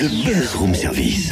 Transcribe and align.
Le 0.00 0.08
Buzz 0.08 0.54
Room 0.54 0.74
Service. 0.74 1.30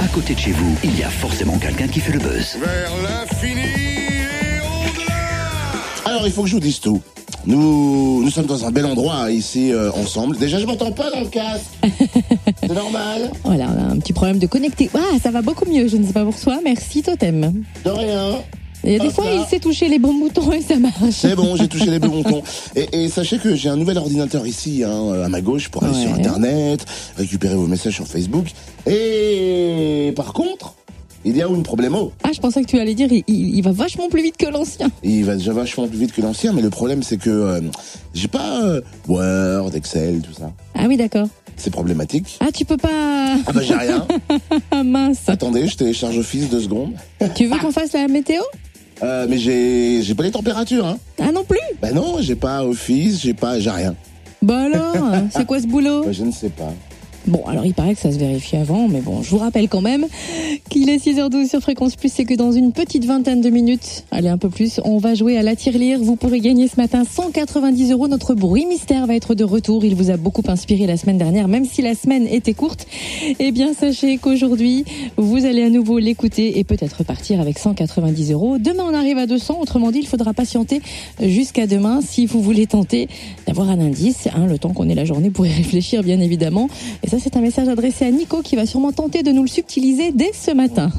À 0.00 0.08
côté 0.08 0.34
de 0.34 0.40
chez 0.40 0.50
vous, 0.50 0.76
il 0.82 0.98
y 0.98 1.04
a 1.04 1.08
forcément 1.08 1.56
quelqu'un 1.58 1.86
qui 1.86 2.00
fait 2.00 2.10
le 2.10 2.18
buzz. 2.18 2.56
Vers 2.60 2.90
l'infini 3.04 3.60
et 3.60 4.58
au-delà 4.58 6.10
Alors, 6.10 6.26
il 6.26 6.32
faut 6.32 6.42
que 6.42 6.48
je 6.48 6.54
vous 6.54 6.60
dise 6.60 6.80
tout. 6.80 7.00
Nous, 7.46 8.24
nous 8.24 8.30
sommes 8.30 8.46
dans 8.46 8.64
un 8.64 8.72
bel 8.72 8.84
endroit 8.86 9.30
ici 9.30 9.72
euh, 9.72 9.92
ensemble. 9.92 10.36
Déjà, 10.38 10.58
je 10.58 10.66
m'entends 10.66 10.90
pas 10.90 11.08
dans 11.12 11.20
le 11.20 11.28
casque. 11.28 11.70
C'est 12.60 12.72
normal. 12.72 13.30
Voilà, 13.44 13.68
on 13.76 13.80
a 13.80 13.92
un 13.92 13.98
petit 14.00 14.12
problème 14.12 14.40
de 14.40 14.48
connecter. 14.48 14.90
Ah, 14.92 15.16
ça 15.22 15.30
va 15.30 15.40
beaucoup 15.40 15.70
mieux, 15.70 15.86
je 15.86 15.96
ne 15.96 16.04
sais 16.04 16.12
pas 16.12 16.24
pour 16.24 16.34
toi. 16.34 16.58
Merci 16.64 17.02
Totem. 17.02 17.62
De 17.84 17.90
rien. 17.90 18.38
Il 18.84 18.92
y 18.92 18.96
a 18.96 18.98
des 18.98 19.10
fois, 19.10 19.26
il 19.30 19.44
sait 19.44 19.58
toucher 19.60 19.88
les 19.88 19.98
bons 19.98 20.14
boutons 20.14 20.52
et 20.52 20.62
ça 20.62 20.76
marche. 20.76 20.94
C'est 21.10 21.34
bon, 21.36 21.54
j'ai 21.56 21.68
touché 21.68 21.86
les 21.90 21.98
bons 21.98 22.08
boutons. 22.22 22.42
Et, 22.74 22.88
et 23.04 23.08
sachez 23.08 23.38
que 23.38 23.54
j'ai 23.54 23.68
un 23.68 23.76
nouvel 23.76 23.98
ordinateur 23.98 24.46
ici, 24.46 24.82
hein, 24.84 25.22
à 25.24 25.28
ma 25.28 25.40
gauche, 25.42 25.68
pour 25.68 25.84
aller 25.84 25.94
Ouais. 25.94 26.02
sur 26.06 26.14
Internet, 26.14 26.84
récupérer 27.16 27.54
vos 27.56 27.66
messages 27.66 27.94
sur 27.94 28.06
Facebook. 28.06 28.46
Et 28.86 30.12
par 30.16 30.32
contre, 30.32 30.74
il 31.24 31.36
y 31.36 31.42
a 31.42 31.46
un 31.46 31.60
problème. 31.60 31.94
Ah, 32.24 32.30
je 32.34 32.40
pensais 32.40 32.62
que 32.62 32.66
tu 32.66 32.78
allais 32.78 32.94
dire, 32.94 33.08
il, 33.12 33.22
il- 33.26 33.56
il 33.56 33.62
va 33.62 33.72
vachement 33.72 34.08
plus 34.08 34.22
vite 34.22 34.36
que 34.38 34.46
l'ancien. 34.46 34.90
Il 35.02 35.24
va 35.24 35.36
déjà 35.36 35.52
vachement 35.52 35.86
plus 35.86 35.98
vite 35.98 36.12
que 36.12 36.22
l'ancien, 36.22 36.52
mais 36.52 36.62
le 36.62 36.70
problème 36.70 37.02
c'est 37.02 37.18
que 37.18 37.28
euh, 37.28 37.60
j'ai 38.14 38.28
pas 38.28 38.62
euh, 38.64 38.80
Word, 39.08 39.74
Excel, 39.74 40.22
tout 40.22 40.32
ça. 40.32 40.50
Ah 40.74 40.84
oui, 40.88 40.96
d'accord. 40.96 41.28
C'est 41.56 41.70
problématique. 41.70 42.38
Ah, 42.40 42.46
tu 42.54 42.64
peux 42.64 42.78
pas. 42.78 42.88
Ah 43.46 43.52
bah 43.52 43.60
j'ai 43.62 43.74
rien. 43.74 44.06
Mince. 44.82 45.18
Attendez, 45.26 45.66
je 45.66 45.76
télécharge 45.76 46.16
Office 46.16 46.48
deux 46.48 46.62
secondes. 46.62 46.92
Tu 47.34 47.46
veux 47.46 47.58
qu'on 47.58 47.70
fasse 47.72 47.92
la 47.92 48.08
météo? 48.08 48.40
Euh, 49.02 49.26
mais 49.28 49.38
j'ai 49.38 50.02
j'ai 50.02 50.14
pas 50.14 50.22
les 50.24 50.30
températures. 50.30 50.86
Hein. 50.86 50.98
Ah 51.18 51.32
non 51.32 51.44
plus? 51.44 51.58
Bah 51.80 51.92
non, 51.92 52.16
j'ai 52.20 52.36
pas 52.36 52.64
Office, 52.64 53.20
j'ai 53.20 53.34
pas 53.34 53.58
j'ai 53.58 53.70
rien. 53.70 53.94
Bah 54.42 54.66
alors, 54.72 54.94
c'est 55.34 55.46
quoi 55.46 55.60
ce 55.60 55.66
boulot? 55.66 56.04
Bah, 56.04 56.12
je 56.12 56.24
ne 56.24 56.32
sais 56.32 56.48
pas. 56.48 56.72
Bon, 57.26 57.44
alors 57.46 57.66
il 57.66 57.74
paraît 57.74 57.94
que 57.94 58.00
ça 58.00 58.10
se 58.10 58.18
vérifie 58.18 58.56
avant, 58.56 58.88
mais 58.88 59.00
bon, 59.00 59.22
je 59.22 59.30
vous 59.30 59.38
rappelle 59.38 59.68
quand 59.68 59.82
même 59.82 60.06
qu'il 60.68 60.88
est 60.88 60.96
6h12 60.96 61.48
sur 61.48 61.60
Fréquence 61.60 61.96
Plus 61.96 62.18
et 62.18 62.24
que 62.24 62.34
dans 62.34 62.50
une 62.50 62.72
petite 62.72 63.04
vingtaine 63.04 63.40
de 63.40 63.50
minutes, 63.50 64.04
allez 64.10 64.28
un 64.28 64.38
peu 64.38 64.48
plus, 64.48 64.80
on 64.84 64.98
va 64.98 65.14
jouer 65.14 65.36
à 65.36 65.42
la 65.42 65.54
tirelire. 65.54 66.00
Vous 66.00 66.16
pourrez 66.16 66.40
gagner 66.40 66.66
ce 66.66 66.76
matin 66.76 67.04
190 67.04 67.92
euros. 67.92 68.08
Notre 68.08 68.34
bruit 68.34 68.64
mystère 68.66 69.06
va 69.06 69.14
être 69.14 69.34
de 69.34 69.44
retour. 69.44 69.84
Il 69.84 69.94
vous 69.94 70.10
a 70.10 70.16
beaucoup 70.16 70.42
inspiré 70.48 70.86
la 70.86 70.96
semaine 70.96 71.18
dernière, 71.18 71.46
même 71.46 71.66
si 71.66 71.82
la 71.82 71.94
semaine 71.94 72.26
était 72.26 72.54
courte. 72.54 72.86
Eh 73.38 73.52
bien, 73.52 73.74
sachez 73.74 74.16
qu'aujourd'hui, 74.16 74.84
vous 75.16 75.44
allez 75.44 75.62
à 75.62 75.70
nouveau 75.70 75.98
l'écouter 75.98 76.58
et 76.58 76.64
peut-être 76.64 77.04
partir 77.04 77.40
avec 77.40 77.58
190 77.58 78.32
euros. 78.32 78.58
Demain, 78.58 78.84
on 78.90 78.94
arrive 78.94 79.18
à 79.18 79.26
200. 79.26 79.58
Autrement 79.60 79.90
dit, 79.90 79.98
il 80.00 80.06
faudra 80.06 80.32
patienter 80.32 80.80
jusqu'à 81.20 81.66
demain 81.66 82.00
si 82.02 82.24
vous 82.24 82.40
voulez 82.40 82.66
tenter 82.66 83.08
d'avoir 83.46 83.68
un 83.68 83.78
indice. 83.78 84.28
Hein, 84.34 84.46
le 84.46 84.58
temps 84.58 84.72
qu'on 84.72 84.88
ait 84.88 84.94
la 84.94 85.04
journée 85.04 85.30
pour 85.30 85.46
y 85.46 85.52
réfléchir, 85.52 86.02
bien 86.02 86.20
évidemment. 86.20 86.68
Ça, 87.10 87.16
c'est 87.18 87.36
un 87.36 87.40
message 87.40 87.66
adressé 87.66 88.04
à 88.04 88.10
Nico 88.12 88.40
qui 88.40 88.54
va 88.54 88.66
sûrement 88.66 88.92
tenter 88.92 89.24
de 89.24 89.32
nous 89.32 89.42
le 89.42 89.48
subtiliser 89.48 90.12
dès 90.12 90.30
ce 90.32 90.52
matin. 90.52 90.92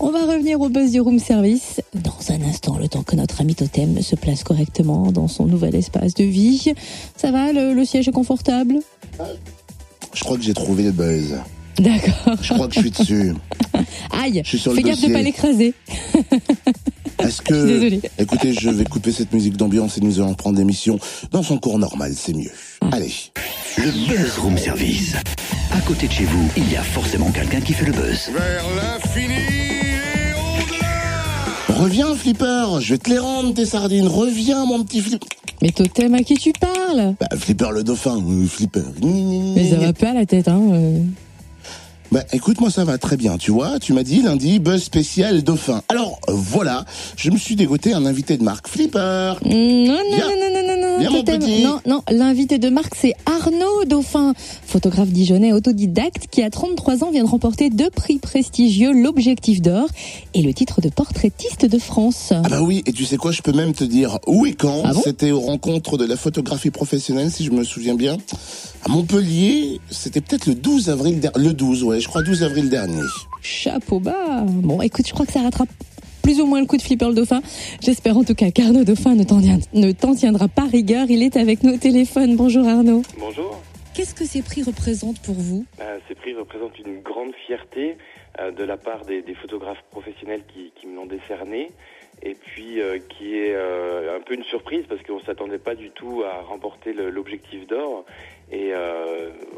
On 0.00 0.10
va 0.10 0.22
revenir 0.26 0.60
au 0.60 0.68
buzz 0.68 0.90
du 0.90 1.00
room 1.00 1.20
service 1.20 1.80
dans 1.94 2.32
un 2.34 2.42
instant, 2.42 2.76
le 2.76 2.88
temps 2.88 3.04
que 3.04 3.14
notre 3.14 3.40
ami 3.40 3.54
Totem 3.54 4.02
se 4.02 4.16
place 4.16 4.42
correctement 4.42 5.12
dans 5.12 5.28
son 5.28 5.46
nouvel 5.46 5.76
espace 5.76 6.14
de 6.14 6.24
vie. 6.24 6.72
Ça 7.16 7.30
va, 7.30 7.52
le, 7.52 7.72
le 7.72 7.84
siège 7.84 8.08
est 8.08 8.12
confortable? 8.12 8.80
Je 10.12 10.24
crois 10.24 10.36
que 10.36 10.42
j'ai 10.42 10.54
trouvé 10.54 10.82
le 10.82 10.90
buzz. 10.90 11.36
D'accord. 11.78 12.36
Je 12.42 12.52
crois 12.54 12.66
que 12.66 12.74
je 12.74 12.80
suis 12.80 12.90
dessus. 12.90 13.32
Aïe, 14.10 14.40
Je 14.42 14.48
suis 14.48 14.58
sur 14.58 14.72
le 14.72 14.78
fais 14.78 14.82
gaffe 14.82 15.02
de 15.02 15.12
pas 15.12 15.22
l'écraser. 15.22 15.72
Est-ce 17.20 17.42
que 17.42 17.54
Je 17.54 17.60
suis 17.60 17.78
désolée. 17.78 18.00
Écoutez, 18.18 18.52
je 18.52 18.70
vais 18.70 18.84
couper 18.84 19.12
cette 19.12 19.32
musique 19.32 19.56
d'ambiance 19.56 19.98
et 19.98 20.00
nous 20.00 20.18
allons 20.18 20.34
prendre 20.34 20.58
l'émission 20.58 20.98
dans 21.30 21.44
son 21.44 21.58
cours 21.58 21.78
normal, 21.78 22.12
c'est 22.16 22.34
mieux. 22.34 22.50
Ah. 22.80 22.88
Allez. 22.92 23.12
Le 23.76 23.90
Buzz 24.06 24.38
Room 24.38 24.56
Service. 24.56 25.14
À 25.72 25.80
côté 25.80 26.06
de 26.06 26.12
chez 26.12 26.24
vous, 26.24 26.48
il 26.56 26.70
y 26.70 26.76
a 26.76 26.82
forcément 26.82 27.30
quelqu'un 27.30 27.60
qui 27.60 27.72
fait 27.72 27.86
le 27.86 27.92
buzz. 27.92 28.30
Vers 28.32 28.64
l'infini 28.76 29.34
et 29.34 30.32
au-delà 30.34 31.76
Reviens, 31.82 32.14
Flipper, 32.14 32.80
je 32.80 32.94
vais 32.94 32.98
te 32.98 33.10
les 33.10 33.18
rendre 33.18 33.54
tes 33.54 33.66
sardines. 33.66 34.06
Reviens, 34.06 34.64
mon 34.64 34.84
petit 34.84 35.00
Flipper. 35.00 35.26
Mais 35.62 35.70
Totem, 35.70 36.14
à 36.14 36.22
qui 36.22 36.34
tu 36.34 36.52
parles 36.52 37.14
Bah, 37.20 37.28
Flipper 37.36 37.70
le 37.72 37.82
dauphin, 37.82 38.18
euh, 38.18 38.46
Flipper. 38.46 38.82
Mais 39.02 39.70
ça 39.70 39.76
va 39.76 39.92
pas 39.92 40.12
la 40.12 40.26
tête, 40.26 40.48
hein 40.48 40.60
euh. 40.72 40.98
Bah, 42.12 42.22
écoute, 42.32 42.60
moi 42.60 42.70
ça 42.70 42.84
va 42.84 42.96
très 42.96 43.16
bien, 43.16 43.38
tu 43.38 43.50
vois. 43.50 43.80
Tu 43.80 43.92
m'as 43.92 44.04
dit 44.04 44.22
lundi, 44.22 44.60
buzz 44.60 44.82
spécial 44.84 45.42
dauphin. 45.42 45.82
Alors, 45.88 46.20
euh, 46.28 46.32
voilà, 46.36 46.84
je 47.16 47.30
me 47.30 47.36
suis 47.36 47.56
dégoté 47.56 47.92
un 47.92 48.06
invité 48.06 48.36
de 48.36 48.44
marque. 48.44 48.68
Flipper 48.68 49.34
Non, 49.44 49.50
non, 49.50 49.98
non, 50.12 50.50
non, 50.52 50.62
non, 50.62 50.63
non, 51.04 51.10
non, 51.10 51.10
Viens, 51.10 51.18
mon 51.18 51.24
Totem. 51.24 51.40
petit. 51.40 51.62
non, 51.62 51.80
non, 51.86 52.02
l'invité 52.10 52.58
de 52.58 52.68
marque, 52.68 52.94
c'est 52.94 53.14
Arnaud 53.26 53.84
Dauphin, 53.86 54.34
photographe 54.66 55.08
dijonnais 55.10 55.52
autodidacte 55.52 56.26
qui, 56.30 56.42
à 56.42 56.50
33 56.50 57.04
ans, 57.04 57.10
vient 57.10 57.24
de 57.24 57.28
remporter 57.28 57.70
deux 57.70 57.90
prix 57.90 58.18
prestigieux, 58.18 58.92
l'Objectif 58.92 59.62
d'Or 59.62 59.88
et 60.34 60.42
le 60.42 60.52
titre 60.54 60.80
de 60.80 60.88
portraitiste 60.88 61.66
de 61.66 61.78
France. 61.78 62.32
Ah 62.32 62.42
bah 62.48 62.62
oui, 62.62 62.82
et 62.86 62.92
tu 62.92 63.04
sais 63.04 63.16
quoi, 63.16 63.32
je 63.32 63.42
peux 63.42 63.52
même 63.52 63.72
te 63.72 63.84
dire 63.84 64.18
où 64.26 64.46
et 64.46 64.54
quand. 64.54 64.82
Ah 64.84 64.92
bon 64.92 65.00
c'était 65.04 65.30
aux 65.30 65.40
rencontres 65.40 65.96
de 65.98 66.04
la 66.04 66.16
photographie 66.16 66.70
professionnelle, 66.70 67.30
si 67.30 67.44
je 67.44 67.50
me 67.50 67.64
souviens 67.64 67.94
bien. 67.94 68.16
À 68.84 68.88
Montpellier, 68.90 69.80
c'était 69.90 70.20
peut-être 70.20 70.46
le 70.46 70.54
12 70.54 70.90
avril, 70.90 71.20
le 71.36 71.52
12, 71.52 71.84
ouais, 71.84 72.00
je 72.00 72.08
crois 72.08 72.22
12 72.22 72.42
avril 72.42 72.68
dernier. 72.68 73.00
Chapeau 73.42 74.00
bas. 74.00 74.42
Bon, 74.46 74.80
écoute, 74.82 75.06
je 75.06 75.12
crois 75.12 75.26
que 75.26 75.32
ça 75.32 75.40
rattrape 75.42 75.68
plus 76.24 76.40
ou 76.40 76.46
moins 76.46 76.60
le 76.60 76.66
coup 76.66 76.78
de 76.78 76.82
Flipper 76.82 77.08
le 77.08 77.14
Dauphin. 77.14 77.42
J'espère 77.82 78.16
en 78.16 78.24
tout 78.24 78.34
cas 78.34 78.50
qu'Arnaud 78.50 78.82
Dauphin 78.82 79.14
ne 79.14 79.92
t'en 79.92 80.14
tiendra 80.14 80.48
pas 80.48 80.64
rigueur. 80.64 81.06
Il 81.10 81.22
est 81.22 81.36
avec 81.36 81.62
nous 81.62 81.74
au 81.74 81.76
téléphone. 81.76 82.34
Bonjour 82.34 82.66
Arnaud. 82.66 83.02
Bonjour. 83.18 83.60
Qu'est-ce 83.94 84.14
que 84.14 84.24
ces 84.24 84.40
prix 84.42 84.62
représentent 84.62 85.20
pour 85.20 85.34
vous? 85.34 85.66
Euh, 85.80 85.98
ces 86.08 86.14
prix 86.14 86.34
représentent 86.34 86.78
une 86.78 87.00
grande 87.02 87.34
fierté 87.46 87.98
euh, 88.40 88.50
de 88.50 88.64
la 88.64 88.78
part 88.78 89.04
des, 89.04 89.20
des 89.20 89.34
photographes 89.34 89.84
professionnels 89.90 90.42
qui, 90.52 90.72
qui 90.74 90.86
me 90.86 90.96
l'ont 90.96 91.06
décerné 91.06 91.70
et 92.22 92.34
puis 92.34 92.80
euh, 92.80 92.98
qui 92.98 93.36
est 93.36 93.54
un 93.54 94.20
peu 94.24 94.34
une 94.34 94.44
surprise 94.44 94.84
parce 94.88 95.02
qu'on 95.02 95.18
ne 95.18 95.24
s'attendait 95.24 95.58
pas 95.58 95.74
du 95.74 95.90
tout 95.90 96.22
à 96.24 96.40
remporter 96.42 96.94
l'objectif 96.94 97.66
d'or 97.66 98.06
et 98.50 98.72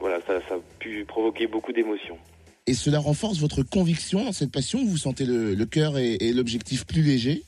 voilà 0.01 0.19
ça, 0.27 0.41
ça 0.49 0.55
a 0.57 0.59
pu 0.81 1.05
provoquer 1.05 1.47
beaucoup 1.47 1.73
d'émotions. 1.73 2.19
Et 2.67 2.75
cela 2.75 2.99
renforce 2.99 3.39
votre 3.39 3.63
conviction 3.63 4.25
dans 4.25 4.33
cette 4.33 4.51
passion 4.53 4.85
Vous 4.85 4.97
sentez 4.97 5.25
le, 5.25 5.55
le 5.55 5.67
cœur 5.67 5.99
et, 5.99 6.15
et 6.21 6.33
l'objectif 6.33 6.85
plus 6.87 7.03
léger 7.03 7.43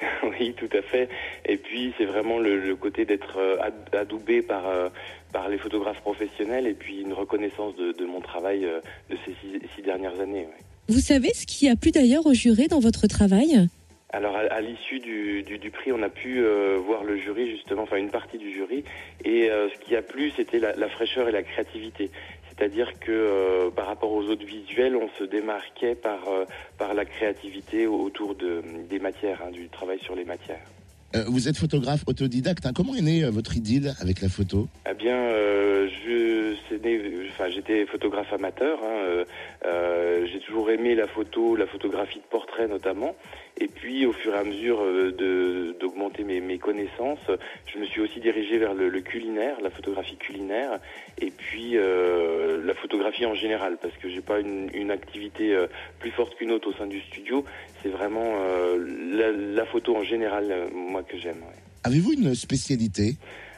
oui, 0.40 0.54
tout 0.56 0.68
à 0.76 0.82
fait. 0.82 1.08
Et 1.44 1.56
puis 1.56 1.92
c'est 1.98 2.04
vraiment 2.04 2.38
le, 2.38 2.60
le 2.60 2.76
côté 2.76 3.04
d'être 3.04 3.38
euh, 3.38 3.56
ad- 3.60 3.88
adoubé 3.92 4.42
par 4.42 4.68
euh, 4.68 4.88
par 5.32 5.48
les 5.48 5.58
photographes 5.58 6.00
professionnels 6.02 6.66
et 6.68 6.74
puis 6.74 7.00
une 7.00 7.12
reconnaissance 7.12 7.74
de, 7.76 7.90
de 7.92 8.04
mon 8.06 8.20
travail 8.20 8.64
euh, 8.64 8.80
de 9.10 9.16
ces 9.26 9.32
six, 9.32 9.58
six 9.74 9.82
dernières 9.82 10.20
années. 10.20 10.42
ouais. 10.46 10.62
Vous 10.88 11.00
savez 11.00 11.32
ce 11.34 11.46
qui 11.46 11.68
a 11.68 11.74
plu 11.74 11.90
d'ailleurs 11.90 12.24
au 12.26 12.32
juré 12.32 12.68
dans 12.68 12.78
votre 12.78 13.08
travail? 13.08 13.66
Alors 14.10 14.36
à, 14.36 14.40
à 14.40 14.60
l'issue 14.60 15.00
du, 15.00 15.42
du, 15.42 15.58
du 15.58 15.70
prix, 15.70 15.90
on 15.92 16.02
a 16.02 16.08
pu 16.08 16.38
euh, 16.44 16.78
voir 16.78 17.02
le 17.04 17.18
jury 17.18 17.50
justement, 17.50 17.82
enfin 17.82 17.96
une 17.96 18.10
partie 18.10 18.38
du 18.38 18.52
jury, 18.54 18.84
et 19.24 19.50
euh, 19.50 19.68
ce 19.68 19.84
qui 19.84 19.96
a 19.96 20.02
plu, 20.02 20.30
c'était 20.36 20.60
la, 20.60 20.76
la 20.76 20.88
fraîcheur 20.88 21.28
et 21.28 21.32
la 21.32 21.42
créativité. 21.42 22.10
C'est-à-dire 22.58 22.98
que 22.98 23.12
euh, 23.12 23.70
par 23.70 23.86
rapport 23.86 24.10
aux 24.10 24.24
autres 24.24 24.44
visuels, 24.44 24.96
on 24.96 25.08
se 25.10 25.24
démarquait 25.24 25.94
par 25.94 26.28
euh, 26.28 26.44
la 26.92 27.04
créativité 27.04 27.86
autour 27.86 28.34
de 28.34 28.62
des 28.88 28.98
matières, 28.98 29.42
hein, 29.46 29.50
du 29.50 29.68
travail 29.68 30.00
sur 30.00 30.16
les 30.16 30.24
matières. 30.24 30.66
Euh, 31.16 31.24
Vous 31.26 31.48
êtes 31.48 31.56
photographe 31.56 32.04
autodidacte, 32.06 32.66
hein. 32.66 32.72
comment 32.74 32.94
est 32.94 33.00
née 33.00 33.24
euh, 33.24 33.30
votre 33.30 33.56
idylle 33.56 33.94
avec 34.00 34.20
la 34.20 34.28
photo? 34.28 34.68
Eh 34.88 34.94
bien, 34.94 35.16
euh, 35.16 35.88
j'étais 37.50 37.86
photographe 37.86 38.30
amateur. 38.32 38.78
hein, 38.82 39.24
j'ai 40.26 40.38
toujours 40.40 40.70
aimé 40.70 40.94
la 40.94 41.06
photo, 41.06 41.56
la 41.56 41.66
photographie 41.66 42.18
de 42.18 42.24
portrait 42.24 42.68
notamment. 42.68 43.14
Et 43.58 43.68
puis, 43.68 44.04
au 44.04 44.12
fur 44.12 44.34
et 44.34 44.38
à 44.38 44.44
mesure 44.44 44.80
d'augmenter 45.80 46.24
mes, 46.24 46.58
connaissances, 46.58 47.26
je 47.66 47.78
me 47.78 47.86
suis 47.86 48.00
aussi 48.00 48.20
dirigé 48.20 48.58
vers 48.58 48.74
le, 48.74 49.00
culinaire, 49.00 49.60
la 49.62 49.70
photographie 49.70 50.16
culinaire, 50.16 50.78
et 51.20 51.30
puis 51.30 51.74
la 51.74 52.74
photographie 52.74 53.26
en 53.26 53.34
général, 53.34 53.78
parce 53.80 53.94
que 53.96 54.08
j'ai 54.08 54.20
pas 54.20 54.40
une, 54.40 54.90
activité 54.90 55.56
plus 55.98 56.10
forte 56.10 56.36
qu'une 56.36 56.52
autre 56.52 56.68
au 56.68 56.72
sein 56.74 56.86
du 56.86 57.00
studio. 57.00 57.44
C'est 57.82 57.88
vraiment 57.88 58.36
la, 59.10 59.64
photo 59.64 59.96
en 59.96 60.04
général, 60.04 60.52
moi 60.98 61.06
que 61.08 61.16
j'aime. 61.18 61.36
ouais. 61.38 61.58
Avez-vous 61.84 62.12
une 62.12 62.34
spécialité? 62.34 63.14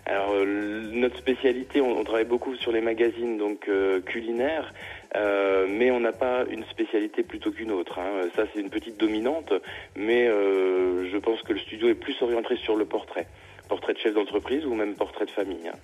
Alors 0.07 0.33
euh, 0.33 0.91
notre 0.93 1.17
spécialité, 1.19 1.81
on, 1.81 1.99
on 1.99 2.05
travaille 2.05 2.25
beaucoup 2.27 2.55
sur 2.57 2.73
les 2.73 2.81
magazines 2.81 3.39
donc 3.39 3.67
euh, 3.69 4.01
culinaires, 4.01 4.75
euh, 5.17 5.67
mais 5.71 5.91
on 5.91 6.01
n'a 6.01 6.13
pas 6.13 6.45
une 6.51 6.65
spécialité 6.65 7.23
plutôt 7.23 7.51
qu'une 7.51 7.71
autre. 7.71 7.99
hein. 7.99 8.29
Ça 8.37 8.43
c'est 8.53 8.61
une 8.61 8.71
petite 8.71 8.99
dominante, 8.99 9.53
mais 9.97 10.27
euh, 10.27 11.09
je 11.11 11.17
pense 11.19 11.41
que 11.43 11.53
le 11.53 11.61
studio 11.61 11.89
est 11.89 11.95
plus 11.95 12.17
orienté 12.21 12.57
sur 12.57 12.77
le 12.77 12.85
portrait, 12.85 13.27
portrait 13.69 13.95
de 13.95 13.99
chef 13.99 14.15
d'entreprise 14.15 14.65
ou 14.67 14.75
même 14.75 14.95
portrait 14.95 15.27
de 15.27 15.31
famille. 15.31 15.69
hein. 15.69 15.79